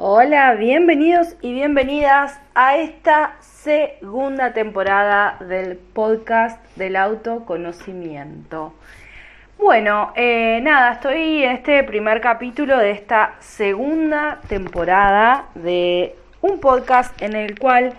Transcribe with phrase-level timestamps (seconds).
[0.00, 8.74] Hola, bienvenidos y bienvenidas a esta segunda temporada del podcast del autoconocimiento.
[9.58, 17.20] Bueno, eh, nada, estoy en este primer capítulo de esta segunda temporada de un podcast
[17.20, 17.92] en el cual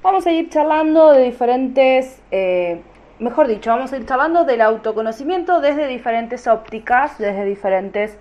[0.00, 2.80] vamos a ir charlando de diferentes, eh,
[3.18, 8.16] mejor dicho, vamos a ir charlando del autoconocimiento desde diferentes ópticas, desde diferentes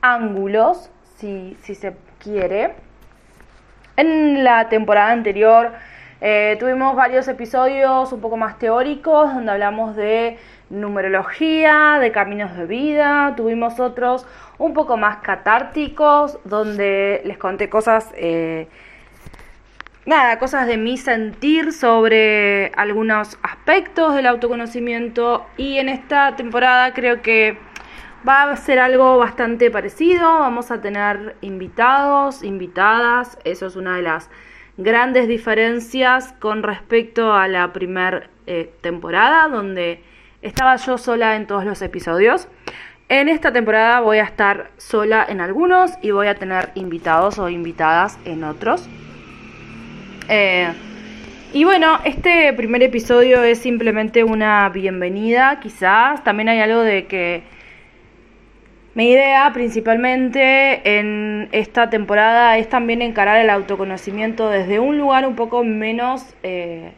[0.00, 2.74] ángulos, si, si se quiere.
[3.96, 5.72] En la temporada anterior
[6.20, 10.38] eh, tuvimos varios episodios un poco más teóricos donde hablamos de
[10.70, 14.26] numerología, de caminos de vida, tuvimos otros
[14.58, 18.66] un poco más catárticos donde les conté cosas, eh,
[20.06, 27.20] nada, cosas de mi sentir sobre algunos aspectos del autoconocimiento y en esta temporada creo
[27.20, 27.58] que
[28.26, 34.02] Va a ser algo bastante parecido, vamos a tener invitados, invitadas, eso es una de
[34.02, 34.30] las
[34.76, 40.02] grandes diferencias con respecto a la primera eh, temporada, donde
[40.42, 42.48] estaba yo sola en todos los episodios.
[43.08, 47.48] En esta temporada voy a estar sola en algunos y voy a tener invitados o
[47.48, 48.88] invitadas en otros.
[50.28, 50.72] Eh,
[51.52, 56.24] y bueno, este primer episodio es simplemente una bienvenida, quizás.
[56.24, 57.55] También hay algo de que
[58.96, 65.36] mi idea principalmente en esta temporada es también encarar el autoconocimiento desde un lugar un
[65.36, 66.92] poco menos eh,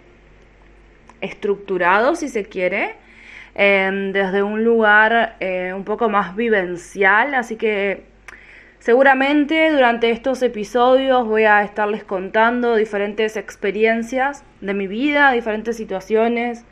[1.21, 2.95] estructurado, si se quiere,
[3.57, 8.05] em, desde un lugar eh, un poco más vivencial, así que
[8.79, 16.65] seguramente durante estos episodios voy a estarles contando diferentes experiencias de mi vida, diferentes situaciones,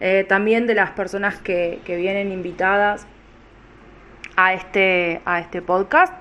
[0.00, 3.06] eh, también de las personas que vienen invitadas
[4.36, 6.12] a este, a este podcast.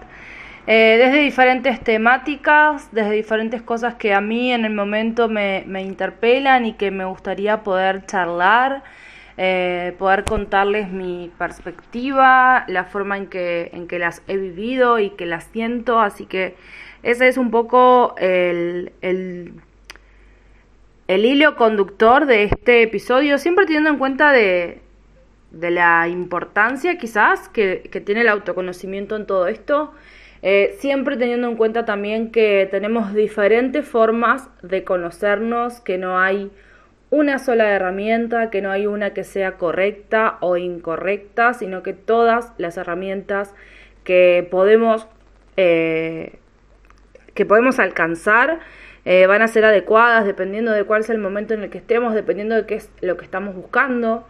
[0.67, 6.65] Eh, desde diferentes temáticas, desde diferentes cosas que a mí en el momento me, interpelan
[6.65, 8.83] y que me gustaría poder charlar,
[9.37, 15.09] eh, poder contarles mi perspectiva, la forma en que, en que las he vivido y
[15.11, 15.99] que las siento.
[15.99, 16.55] Así que
[17.01, 19.53] ese es un poco el, el,
[21.07, 24.79] el hilo conductor de este episodio, siempre teniendo en cuenta de,
[25.51, 29.93] de la importancia quizás que, tiene el autoconocimiento en todo esto,
[30.41, 36.51] eh, siempre teniendo en cuenta también que tenemos diferentes formas de conocernos, que no hay
[37.11, 42.53] una sola herramienta, que no hay una que sea correcta o incorrecta, sino que todas
[42.57, 43.53] las herramientas
[44.05, 45.07] que podemos,
[45.57, 46.39] eh,
[47.35, 48.59] que podemos alcanzar
[49.03, 52.13] eh, van a ser adecuadas dependiendo de cuál es el momento en el que estemos,
[52.13, 54.25] dependiendo de qué es lo que estamos buscando.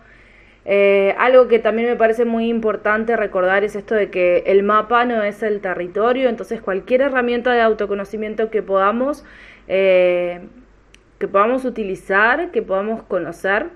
[0.63, 5.05] Eh, algo que también me parece muy importante recordar es esto de que el mapa
[5.05, 9.25] no es el territorio, entonces cualquier herramienta de autoconocimiento que podamos,
[9.67, 10.41] eh,
[11.17, 13.67] que podamos utilizar, que podamos conocer,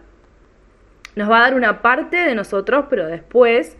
[1.15, 3.77] nos va a dar una parte de nosotros, pero después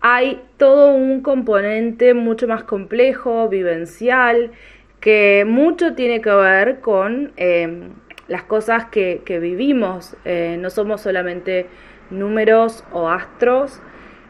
[0.00, 4.50] hay todo un componente mucho más complejo, vivencial,
[4.98, 7.90] que mucho tiene que ver con eh,
[8.28, 10.16] las cosas que, que vivimos.
[10.24, 11.66] no somos solamente
[12.10, 13.80] números o astros,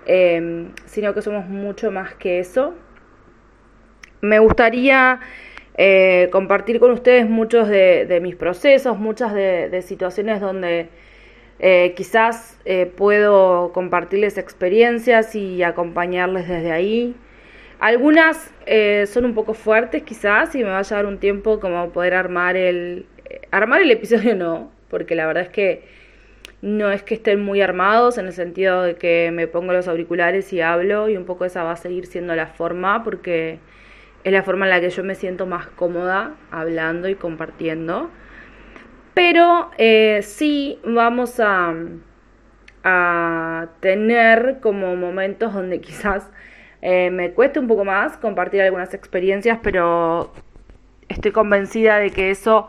[0.06, 2.74] em, sino que somos mucho más que eso.
[4.20, 5.20] Me gustaría
[5.82, 10.88] eh, compartir con ustedes muchos de, mis procesos, muchas de, situaciones donde
[11.58, 17.14] eh, quizás eh, puedo compartirles experiencias y acompañarles desde ahí.
[17.78, 18.52] Algunas
[19.06, 22.56] son un poco fuertes quizás y me va a llevar un tiempo como poder armar
[22.56, 23.06] el...
[23.50, 25.99] Armar el episodio no, porque la verdad es que
[26.62, 30.52] no es que estén muy armados en el sentido de que me pongo los auriculares
[30.52, 33.58] y hablo y un poco esa va a seguir siendo la forma porque
[34.24, 38.10] es la forma en la que yo me siento más cómoda hablando y compartiendo.
[39.14, 41.74] Pero eh, sí vamos a,
[42.84, 46.30] a tener como momentos donde quizás
[46.82, 50.32] eh, me cueste un poco más compartir algunas experiencias, pero
[51.08, 52.68] estoy convencida de que eso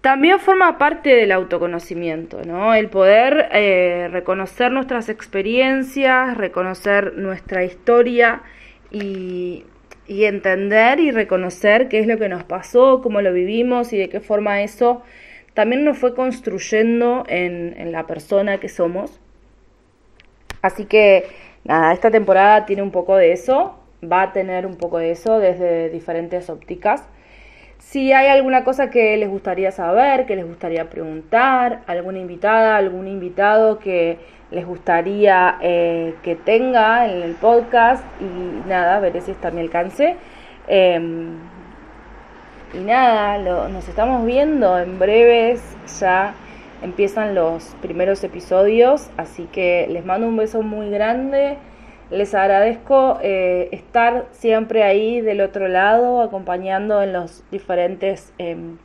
[0.00, 2.74] también forma parte del autoconocimiento, ¿no?
[2.74, 8.42] El poder eh, reconocer nuestras experiencias, reconocer nuestra historia
[8.90, 9.64] y,
[10.08, 14.20] entender y reconocer qué es lo que nos pasó, cómo lo vivimos y de qué
[14.20, 15.02] forma eso
[15.54, 19.20] también nos fue construyendo en, en la persona que somos.
[20.62, 21.26] Así que,
[21.64, 25.38] nada, esta temporada tiene un poco de eso, va a tener un poco de eso
[25.38, 27.04] desde diferentes ópticas.
[27.80, 33.08] Si hay alguna cosa que les gustaría saber, que les gustaría preguntar, alguna invitada, algún
[33.08, 34.18] invitado que
[34.50, 39.62] les gustaría eh, que tenga en el podcast y nada, veré si está a mi
[39.62, 40.16] alcance.
[40.68, 41.38] Em,
[42.74, 43.38] y nada,
[43.68, 45.62] nos estamos viendo en breves,
[45.98, 46.34] ya
[46.82, 51.56] empiezan los primeros episodios, así que les mando un beso muy grande.
[52.10, 58.78] Les agradezco eh, estar siempre ahí del otro lado, acompañando en los diferentes em,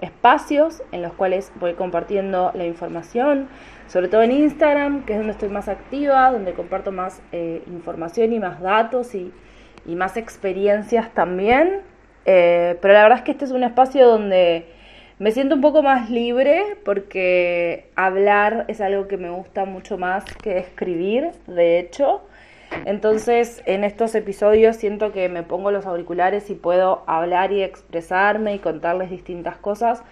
[0.00, 3.48] espacios en los cuales voy compartiendo la información,
[3.86, 8.32] sobre todo en Instagram, que es donde estoy más activa, donde comparto más eh, información
[8.32, 9.32] y más datos y,
[9.86, 11.82] más experiencias también.
[12.24, 14.66] Eh, pero la verdad es que este es un espacio donde
[15.18, 20.24] me siento un poco más libre porque hablar es algo que me gusta mucho más
[20.42, 22.22] que escribir, de hecho.
[22.84, 28.54] Entonces, en estos episodios siento que me pongo los auriculares y puedo hablar y expresarme
[28.54, 30.02] y contarles distintas cosas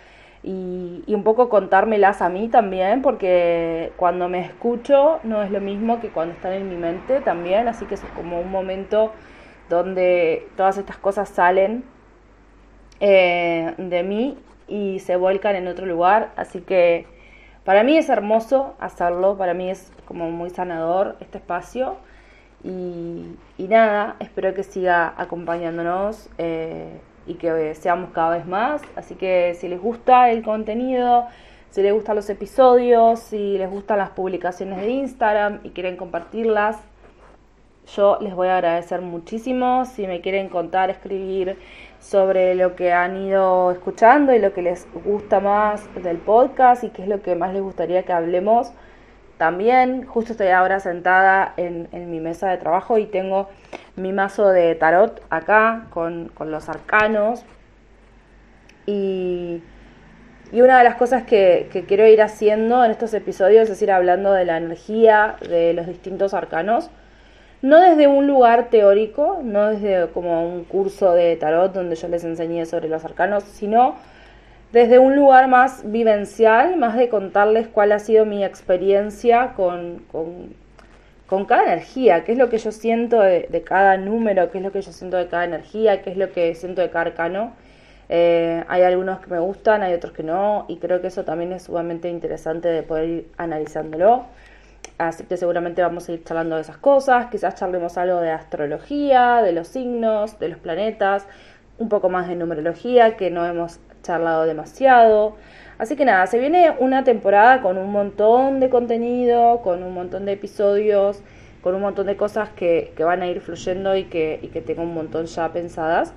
[0.43, 6.01] y, un poco contármelas a mí también, porque cuando me escucho no es lo mismo
[6.01, 9.13] que cuando están en mi mente también, así que es como un momento
[9.69, 11.85] donde todas estas cosas salen
[13.01, 17.07] eh, de mí y se vuelcan en otro lugar, así que
[17.65, 21.97] para mí es hermoso hacerlo, para mí es como muy sanador este espacio.
[22.65, 28.83] Y, nada, espero que siga acompañándonos eh, y que seamos cada vez más.
[28.97, 31.27] Así que si les gusta el contenido,
[31.71, 36.79] si les gustan los episodios, si les gustan las publicaciones de Instagram y quieren compartirlas,
[37.97, 39.85] yo les voy a agradecer muchísimo.
[39.85, 41.59] Si me quieren contar, escribir
[41.99, 46.91] sobre lo que han ido escuchando y lo que les gusta más del podcast y
[46.91, 48.73] qué es lo que más les gustaría que hablemos
[49.43, 50.07] también.
[50.07, 53.49] Justo estoy ahora sentada en, mi mesa de trabajo y tengo
[53.97, 57.45] mi mazo de tarot acá con, los arcanos.
[58.87, 59.61] Y,
[60.53, 64.33] una de las cosas que, que, quiero ir haciendo en estos episodios es ir hablando
[64.33, 66.89] de la energía de los distintos arcanos.
[67.63, 72.23] No desde un lugar teórico, no desde como un curso de tarot donde yo les
[72.23, 73.97] enseñé sobre los arcanos, sino
[74.73, 81.45] desde un lugar más vivencial, más de contarles cuál ha sido mi experiencia con, con,
[81.47, 84.83] cada energía, qué es lo que yo siento de, cada número, qué es lo que
[84.83, 87.55] yo siento de cada energía, qué es lo que siento de cada arcano.
[88.11, 91.53] Eh, hay algunos que me gustan, hay otros que no, y creo que eso también
[91.53, 94.27] es sumamente interesante de poder ir analizándolo.
[94.99, 99.41] Así que seguramente vamos a ir charlando de esas cosas, quizás charlemos algo de astrología,
[99.43, 101.27] de los signos, de los planetas,
[101.79, 105.37] un poco más de numerología que no hemos charlado demasiado.
[105.79, 110.27] Así que nada, se viene una temporada con un montón de contenido, con un montón
[110.27, 111.23] de episodios,
[111.63, 114.95] con un montón de cosas que, van a ir fluyendo y que, que tengo un
[114.95, 116.13] montón ya pensadas.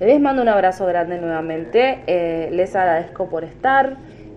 [0.00, 3.96] Les mando un abrazo grande nuevamente, eh, les agradezco por estar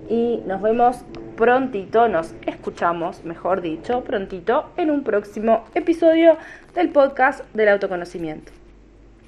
[0.09, 1.03] y nos vemos
[1.35, 6.37] prontito, nos escuchamos, mejor dicho, prontito, en un próximo episodio
[6.75, 8.64] del podcast del autoconocimiento.